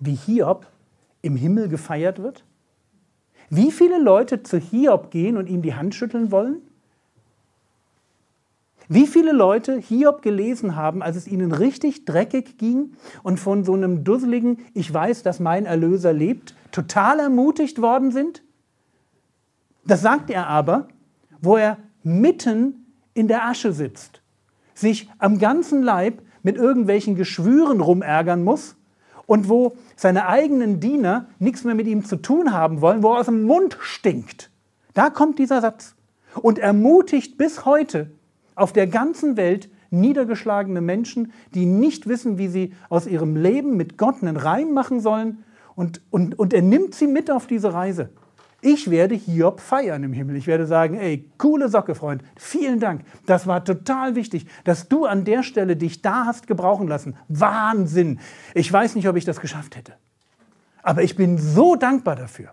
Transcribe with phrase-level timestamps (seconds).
[0.00, 0.66] wie Hiob
[1.22, 2.44] im Himmel gefeiert wird?
[3.50, 6.62] Wie viele Leute zu Hiob gehen und ihm die Hand schütteln wollen?
[8.88, 13.72] Wie viele Leute Hiob gelesen haben, als es ihnen richtig dreckig ging und von so
[13.72, 18.42] einem dusseligen, ich weiß, dass mein Erlöser lebt, total ermutigt worden sind?
[19.86, 20.88] Das sagt er aber,
[21.40, 24.20] wo er mitten in der Asche sitzt,
[24.74, 28.76] sich am ganzen Leib mit irgendwelchen Geschwüren rumärgern muss
[29.26, 33.20] und wo seine eigenen Diener nichts mehr mit ihm zu tun haben wollen, wo er
[33.20, 34.50] aus dem Mund stinkt.
[34.92, 35.94] Da kommt dieser Satz
[36.42, 38.10] und ermutigt bis heute
[38.54, 43.98] auf der ganzen Welt niedergeschlagene Menschen, die nicht wissen, wie sie aus ihrem Leben mit
[43.98, 45.44] Gott einen Reim machen sollen.
[45.76, 48.10] Und, und, und er nimmt sie mit auf diese Reise.
[48.66, 50.36] Ich werde Hiob feiern im Himmel.
[50.36, 52.22] Ich werde sagen, ey, coole Socke, Freund.
[52.34, 53.02] Vielen Dank.
[53.26, 57.14] Das war total wichtig, dass du an der Stelle dich da hast gebrauchen lassen.
[57.28, 58.20] Wahnsinn.
[58.54, 59.92] Ich weiß nicht, ob ich das geschafft hätte.
[60.82, 62.52] Aber ich bin so dankbar dafür.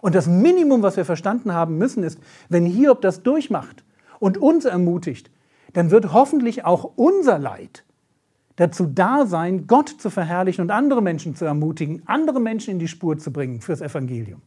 [0.00, 2.18] Und das Minimum, was wir verstanden haben müssen, ist,
[2.48, 3.84] wenn Hiob das durchmacht
[4.18, 5.30] und uns ermutigt,
[5.72, 7.84] dann wird hoffentlich auch unser Leid
[8.56, 12.88] dazu da sein, Gott zu verherrlichen und andere Menschen zu ermutigen, andere Menschen in die
[12.88, 14.42] Spur zu bringen fürs Evangelium.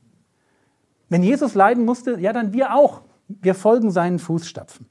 [1.09, 3.01] Wenn Jesus leiden musste, ja, dann wir auch.
[3.27, 4.87] Wir folgen seinen Fußstapfen.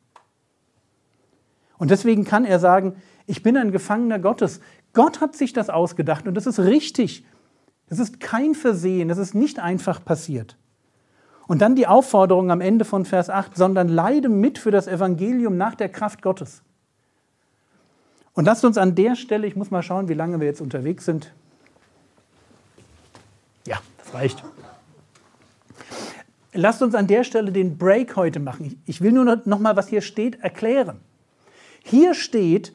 [1.79, 4.61] Und deswegen kann er sagen, ich bin ein Gefangener Gottes.
[4.93, 7.25] Gott hat sich das ausgedacht und das ist richtig.
[7.89, 10.57] Das ist kein Versehen, das ist nicht einfach passiert.
[11.47, 15.57] Und dann die Aufforderung am Ende von Vers 8, sondern leide mit für das Evangelium
[15.57, 16.63] nach der Kraft Gottes.
[18.35, 21.07] Und lasst uns an der Stelle, ich muss mal schauen, wie lange wir jetzt unterwegs
[21.07, 21.33] sind.
[23.67, 24.45] Ja, das reicht.
[26.53, 28.81] Lasst uns an der Stelle den Break heute machen.
[28.87, 31.01] Ich will nur noch mal, was hier steht, erklären.
[31.85, 32.73] Hier steht,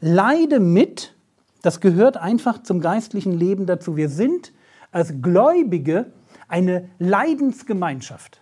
[0.00, 1.14] leide mit,
[1.62, 3.96] das gehört einfach zum geistlichen Leben dazu.
[3.96, 4.52] Wir sind
[4.92, 6.12] als Gläubige
[6.46, 8.40] eine Leidensgemeinschaft.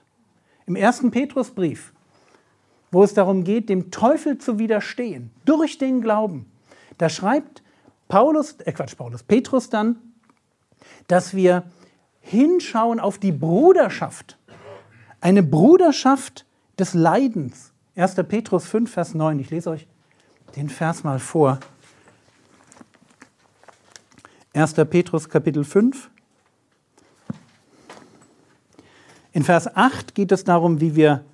[0.67, 1.93] Im ersten Petrusbrief,
[2.91, 6.47] wo es darum geht, dem Teufel zu widerstehen, durch den Glauben,
[6.99, 7.63] da schreibt
[8.09, 9.97] Paulus, äh Quatsch, Paulus, Petrus dann,
[11.09, 11.65] dass wir
[12.21, 14.36] hinschauen auf die Bruderschaft
[15.21, 16.47] eine Bruderschaft
[16.78, 17.72] des Leidens.
[17.97, 18.15] 1.
[18.28, 19.38] Petrus 5, Vers 9.
[19.38, 19.87] Ich lese euch
[20.56, 21.59] den Vers mal vor.
[24.54, 24.75] 1.
[24.75, 26.10] Petrus Kapitel 5.
[29.32, 31.25] In Vers 8 geht es darum, wie wir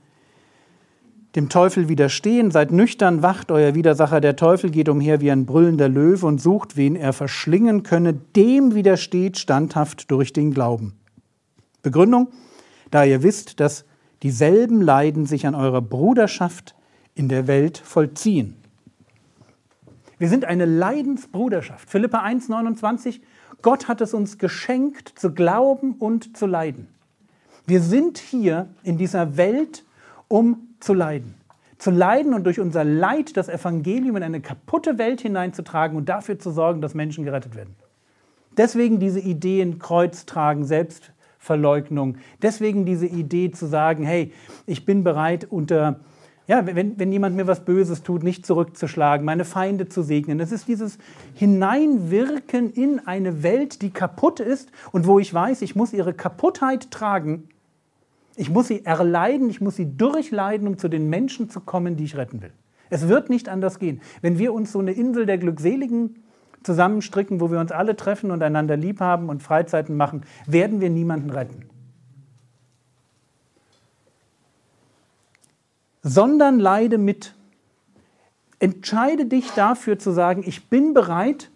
[1.37, 2.51] dem Teufel widerstehen.
[2.51, 6.77] Seid nüchtern, wacht, euer Widersacher der Teufel geht umher wie ein brüllender Löwe und sucht,
[6.77, 8.13] wen er verschlingen könne.
[8.13, 10.95] Dem widersteht standhaft durch den Glauben.
[11.83, 12.29] Begründung,
[12.93, 13.85] da ihr wisst, dass
[14.23, 16.77] dieselben Leiden sich an eurer Bruderschaft
[17.15, 18.57] in der Welt vollziehen.
[20.19, 21.91] Wir sind eine Leidensbruderschaft.
[21.91, 23.21] Philippa 1, 29.
[23.63, 26.87] Gott hat es uns geschenkt, zu glauben und zu leiden.
[27.67, 29.85] Wir sind hier in dieser Welt,
[30.29, 31.35] um zu leiden.
[31.79, 36.39] Zu leiden und durch unser Leid das Evangelium in eine kaputte Welt hineinzutragen und dafür
[36.39, 37.75] zu sorgen, dass Menschen gerettet werden.
[38.57, 42.19] Deswegen diese Ideen Kreuz tragen, selbst Verleugnung.
[42.41, 44.33] Deswegen diese Idee zu sagen, hey,
[44.65, 45.99] ich bin bereit unter,
[46.47, 50.39] ja, wenn, wenn jemand mir was Böses tut, nicht zurückzuschlagen, meine Feinde zu segnen.
[50.39, 50.99] Das ist dieses
[51.35, 56.93] Hineinwirken in eine Welt, die kaputt ist und wo ich weiß, ich muss ihre Kaputtheit
[56.93, 57.49] tragen.
[58.37, 62.05] Ich muss sie erleiden, ich muss sie durchleiden, um zu den Menschen zu kommen, die
[62.05, 62.53] ich retten will.
[62.89, 64.01] Es wird nicht anders gehen.
[64.21, 66.22] Wenn wir uns so eine Insel der Glückseligen
[66.63, 70.91] zusammenstricken, wo wir uns alle treffen und einander lieb haben und Freizeiten machen, werden wir
[70.91, 71.67] niemanden retten.
[76.03, 77.35] Sondern leide mit.
[78.59, 81.51] Entscheide dich dafür zu sagen, ich bin bereit,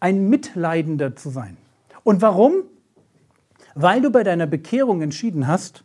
[0.00, 1.56] ein Mitleidender zu sein.
[2.04, 2.62] Und warum?
[3.74, 5.84] Weil du bei deiner Bekehrung entschieden hast,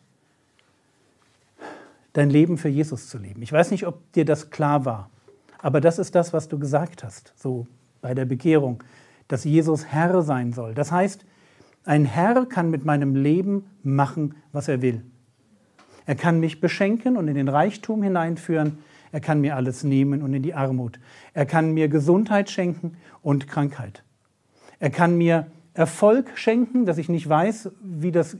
[2.13, 3.42] dein Leben für Jesus zu leben.
[3.42, 5.10] Ich weiß nicht, ob dir das klar war,
[5.62, 7.68] aber das ist das, was du gesagt hast, so
[8.01, 8.83] bei der Bekehrung,
[9.27, 10.74] dass Jesus Herr sein soll.
[10.74, 11.25] Das heißt,
[11.86, 15.03] ein Herr kann mit meinem Leben machen, was er will.
[16.06, 18.80] Er kann mich beschenken und in den Reichtum hineinführen.
[19.12, 21.00] Er kann mir alles nehmen und in die Armut.
[21.33, 24.04] Er kann mir Gesundheit schenken und Krankheit.
[24.80, 28.38] Er kann mir Erfolg schenken, dass ich nicht weiß, wie das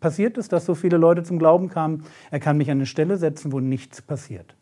[0.00, 2.04] passiert ist, dass so viele Leute zum Glauben kamen.
[2.30, 4.54] Er kann mich an eine Stelle setzen, wo nichts passiert.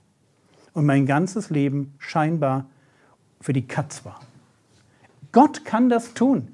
[0.73, 2.67] Und mein ganzes Leben scheinbar
[3.41, 4.21] für die Katz war.
[5.33, 6.49] Gott kann das tun.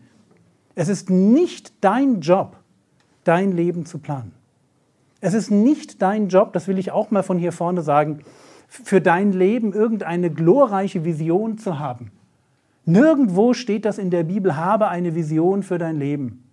[0.75, 2.59] Es ist nicht dein Job,
[3.25, 4.33] dein Leben zu planen.
[5.21, 8.21] Es ist nicht dein Job, das will ich auch mal von hier vorne sagen,
[8.69, 12.13] für dein Leben irgendeine glorreiche Vision zu haben.
[12.85, 16.45] Nirgendwo steht das in der Bibel, habe eine Vision für dein Leben.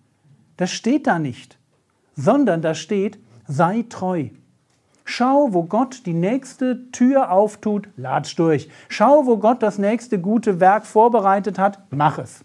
[0.56, 1.58] Das steht da nicht,
[2.16, 4.28] sondern da steht, sei treu.
[5.04, 8.70] Schau, wo Gott die nächste Tür auftut, latsch durch.
[8.88, 12.44] Schau, wo Gott das nächste gute Werk vorbereitet hat, mach es.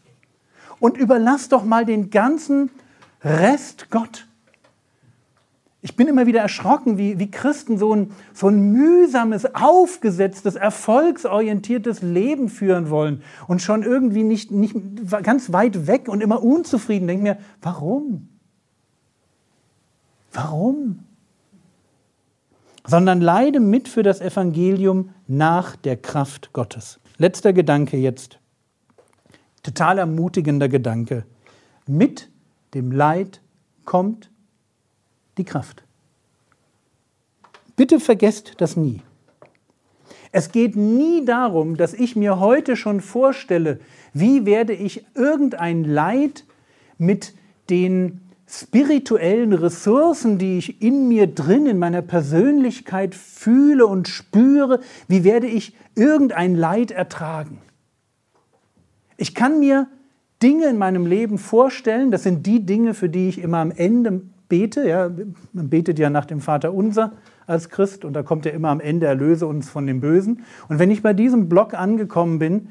[0.79, 2.69] Und überlass doch mal den ganzen
[3.23, 4.27] Rest Gott.
[5.81, 12.01] Ich bin immer wieder erschrocken, wie, wie Christen so ein, so ein mühsames, aufgesetztes, erfolgsorientiertes
[12.01, 14.75] Leben führen wollen und schon irgendwie nicht, nicht
[15.23, 17.07] ganz weit weg und immer unzufrieden.
[17.07, 18.27] Denke mir, warum?
[20.33, 21.05] Warum?
[22.85, 26.99] Sondern leide mit für das Evangelium nach der Kraft Gottes.
[27.17, 28.39] Letzter Gedanke jetzt.
[29.63, 31.25] Total ermutigender Gedanke.
[31.85, 32.29] Mit
[32.73, 33.41] dem Leid
[33.85, 34.29] kommt
[35.37, 35.83] die Kraft.
[37.75, 39.01] Bitte vergesst das nie.
[40.31, 43.79] Es geht nie darum, dass ich mir heute schon vorstelle,
[44.13, 46.45] wie werde ich irgendein Leid
[46.97, 47.33] mit
[47.69, 55.23] den spirituellen Ressourcen, die ich in mir drin, in meiner Persönlichkeit fühle und spüre, wie
[55.23, 57.59] werde ich irgendein Leid ertragen.
[59.17, 59.87] Ich kann mir
[60.41, 64.21] Dinge in meinem Leben vorstellen, das sind die Dinge, für die ich immer am Ende
[64.47, 64.87] bete.
[64.87, 65.11] Ja,
[65.53, 67.13] man betet ja nach dem Vater unser
[67.45, 70.43] als Christ und da kommt ja immer am Ende, erlöse uns von dem Bösen.
[70.69, 72.69] Und wenn ich bei diesem Block angekommen bin,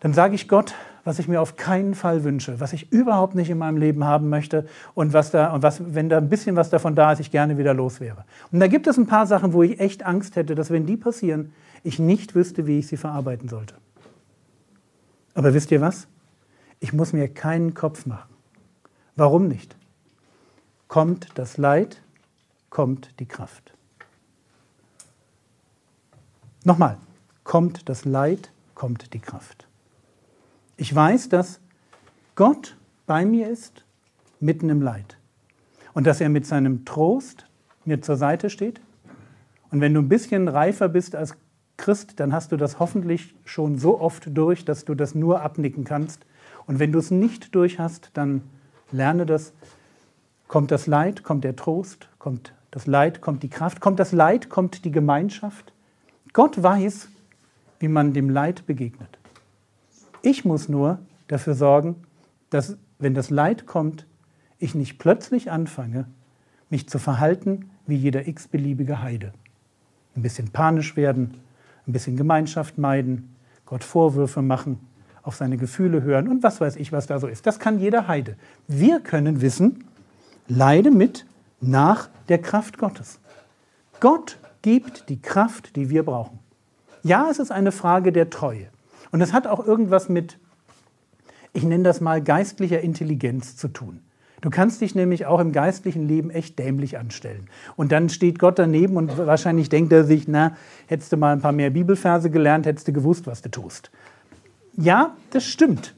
[0.00, 3.48] dann sage ich Gott, was ich mir auf keinen Fall wünsche, was ich überhaupt nicht
[3.50, 6.70] in meinem Leben haben möchte und was da und was, wenn da ein bisschen was
[6.70, 8.24] davon da ist, ich gerne wieder los wäre.
[8.50, 10.96] Und da gibt es ein paar Sachen, wo ich echt Angst hätte, dass wenn die
[10.96, 11.52] passieren,
[11.84, 13.74] ich nicht wüsste, wie ich sie verarbeiten sollte.
[15.34, 16.08] Aber wisst ihr was?
[16.80, 18.34] Ich muss mir keinen Kopf machen.
[19.14, 19.76] Warum nicht?
[20.88, 22.02] kommt das Leid,
[22.70, 23.72] kommt die Kraft.
[26.64, 26.98] Nochmal,
[27.44, 29.65] kommt das Leid, kommt die Kraft.
[30.76, 31.60] Ich weiß, dass
[32.34, 32.76] Gott
[33.06, 33.84] bei mir ist,
[34.40, 35.16] mitten im Leid.
[35.94, 37.46] Und dass er mit seinem Trost
[37.84, 38.80] mir zur Seite steht.
[39.70, 41.36] Und wenn du ein bisschen reifer bist als
[41.76, 45.84] Christ, dann hast du das hoffentlich schon so oft durch, dass du das nur abnicken
[45.84, 46.26] kannst.
[46.66, 48.42] Und wenn du es nicht durch hast, dann
[48.92, 49.52] lerne das
[50.48, 54.48] Kommt das Leid, kommt der Trost, kommt das Leid, kommt die Kraft, kommt das Leid,
[54.48, 55.72] kommt die Gemeinschaft.
[56.32, 57.08] Gott weiß,
[57.80, 59.18] wie man dem Leid begegnet.
[60.26, 61.94] Ich muss nur dafür sorgen,
[62.50, 64.08] dass, wenn das Leid kommt,
[64.58, 66.08] ich nicht plötzlich anfange,
[66.68, 69.32] mich zu verhalten wie jeder x-beliebige Heide.
[70.16, 71.34] Ein bisschen panisch werden,
[71.86, 73.36] ein bisschen Gemeinschaft meiden,
[73.66, 74.80] Gott Vorwürfe machen,
[75.22, 77.46] auf seine Gefühle hören und was weiß ich, was da so ist.
[77.46, 78.34] Das kann jeder Heide.
[78.66, 79.84] Wir können wissen,
[80.48, 81.24] leide mit
[81.60, 83.20] nach der Kraft Gottes.
[84.00, 86.40] Gott gibt die Kraft, die wir brauchen.
[87.04, 88.70] Ja, es ist eine Frage der Treue.
[89.10, 90.38] Und es hat auch irgendwas mit,
[91.52, 94.00] ich nenne das mal, geistlicher Intelligenz zu tun.
[94.42, 97.48] Du kannst dich nämlich auch im geistlichen Leben echt dämlich anstellen.
[97.74, 100.54] Und dann steht Gott daneben und wahrscheinlich denkt er sich, na,
[100.86, 103.90] hättest du mal ein paar mehr Bibelverse gelernt, hättest du gewusst, was du tust.
[104.76, 105.94] Ja, das stimmt.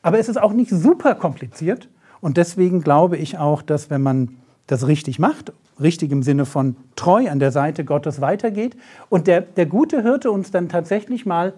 [0.00, 1.88] Aber es ist auch nicht super kompliziert
[2.20, 6.76] und deswegen glaube ich auch, dass wenn man das richtig macht, richtig im Sinne von
[6.96, 8.76] treu an der Seite Gottes weitergeht
[9.08, 11.54] und der, der gute Hirte uns dann tatsächlich mal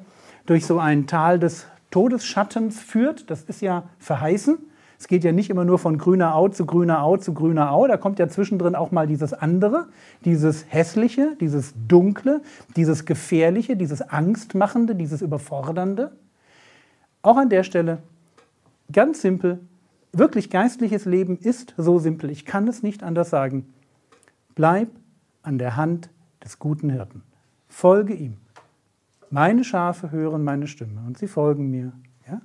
[0.47, 4.59] durch so ein Tal des Todesschattens führt, das ist ja verheißen.
[4.99, 7.87] Es geht ja nicht immer nur von grüner Au zu grüner Au zu grüner Au,
[7.87, 9.87] da kommt ja zwischendrin auch mal dieses andere,
[10.25, 12.43] dieses hässliche, dieses dunkle,
[12.77, 16.13] dieses gefährliche, dieses angstmachende, dieses überfordernde.
[17.23, 17.99] Auch an der Stelle
[18.93, 19.61] ganz simpel,
[20.13, 22.31] wirklich geistliches Leben ist so simpel.
[22.31, 23.73] Ich kann es nicht anders sagen.
[24.55, 24.89] Bleib
[25.43, 26.11] an der Hand
[26.45, 27.23] des guten Hirten.
[27.69, 28.37] Folge ihm.
[29.31, 31.93] Meine Schafe hören meine Stimme und sie folgen mir.
[32.29, 32.41] Ja?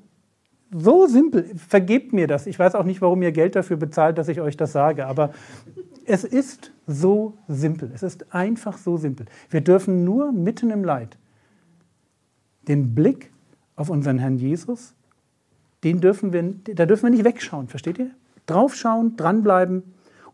[0.72, 1.44] So simpel.
[1.56, 2.46] Vergebt mir das.
[2.48, 5.32] Ich weiß auch nicht, warum ihr Geld dafür bezahlt, dass ich euch das sage, aber
[6.06, 7.92] es ist so simpel.
[7.94, 9.25] Es ist einfach so simpel.
[9.50, 11.18] Wir dürfen nur mitten im Leid
[12.68, 13.32] den Blick
[13.75, 14.96] auf unseren Herrn Jesus
[15.86, 16.44] den dürfen wir,
[16.75, 18.10] da dürfen wir nicht wegschauen, versteht ihr?
[18.48, 19.84] Draufschauen, dranbleiben.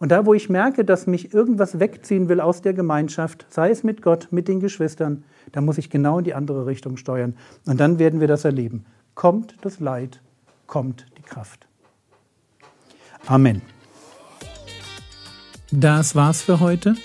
[0.01, 3.83] Und da, wo ich merke, dass mich irgendwas wegziehen will aus der Gemeinschaft, sei es
[3.83, 7.35] mit Gott, mit den Geschwistern, da muss ich genau in die andere Richtung steuern.
[7.67, 8.83] Und dann werden wir das erleben.
[9.13, 10.19] Kommt das Leid,
[10.65, 11.67] kommt die Kraft.
[13.27, 13.61] Amen.
[15.71, 16.95] Das war's für heute.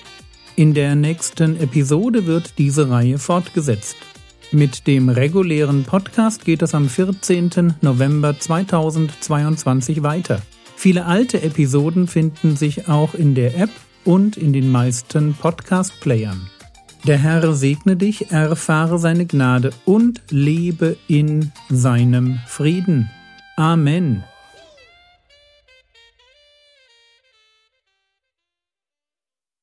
[0.56, 3.96] In der nächsten Episode wird diese Reihe fortgesetzt.
[4.52, 7.74] Mit dem regulären Podcast geht es am 14.
[7.82, 10.40] November 2022 weiter.
[10.86, 13.70] Viele alte Episoden finden sich auch in der App
[14.04, 16.48] und in den meisten Podcast-Playern.
[17.08, 23.10] Der Herr segne dich, erfahre seine Gnade und lebe in seinem Frieden.
[23.56, 24.22] Amen.